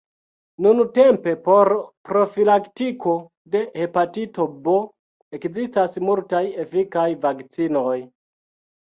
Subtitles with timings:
[0.65, 1.71] Nuntempe por
[2.11, 3.15] profilaktiko
[3.57, 4.81] de hepatito B
[5.41, 7.99] ekzistas multaj efikaj vakcinoj.